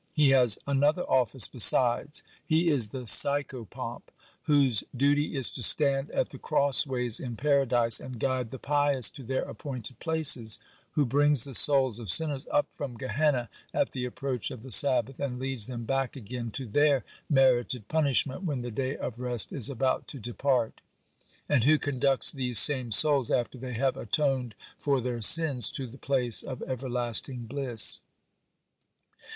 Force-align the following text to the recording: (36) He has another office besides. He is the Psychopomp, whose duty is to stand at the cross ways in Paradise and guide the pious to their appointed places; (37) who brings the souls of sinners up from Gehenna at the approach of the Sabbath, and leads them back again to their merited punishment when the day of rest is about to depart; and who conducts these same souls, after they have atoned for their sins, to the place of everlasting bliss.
(36) 0.13 0.15
He 0.15 0.29
has 0.31 0.57
another 0.65 1.03
office 1.03 1.47
besides. 1.47 2.23
He 2.43 2.69
is 2.69 2.87
the 2.87 3.03
Psychopomp, 3.05 4.01
whose 4.41 4.83
duty 4.97 5.35
is 5.35 5.51
to 5.51 5.61
stand 5.61 6.09
at 6.09 6.29
the 6.29 6.39
cross 6.39 6.87
ways 6.87 7.19
in 7.19 7.35
Paradise 7.35 7.99
and 7.99 8.19
guide 8.19 8.49
the 8.49 8.57
pious 8.57 9.11
to 9.11 9.21
their 9.21 9.43
appointed 9.43 9.99
places; 9.99 10.57
(37) 10.89 10.89
who 10.93 11.05
brings 11.05 11.43
the 11.43 11.53
souls 11.53 11.99
of 11.99 12.09
sinners 12.09 12.47
up 12.49 12.71
from 12.73 12.97
Gehenna 12.97 13.47
at 13.75 13.91
the 13.91 14.05
approach 14.05 14.49
of 14.49 14.63
the 14.63 14.71
Sabbath, 14.71 15.19
and 15.19 15.37
leads 15.37 15.67
them 15.67 15.85
back 15.85 16.15
again 16.15 16.49
to 16.49 16.65
their 16.65 17.05
merited 17.29 17.87
punishment 17.87 18.41
when 18.41 18.63
the 18.63 18.71
day 18.71 18.97
of 18.97 19.19
rest 19.19 19.53
is 19.53 19.69
about 19.69 20.07
to 20.07 20.19
depart; 20.19 20.81
and 21.47 21.63
who 21.63 21.77
conducts 21.77 22.31
these 22.31 22.57
same 22.57 22.91
souls, 22.91 23.29
after 23.29 23.59
they 23.59 23.73
have 23.73 23.97
atoned 23.97 24.55
for 24.79 24.99
their 24.99 25.21
sins, 25.21 25.69
to 25.73 25.85
the 25.85 25.99
place 25.99 26.41
of 26.41 26.63
everlasting 26.63 27.43
bliss. 27.45 28.01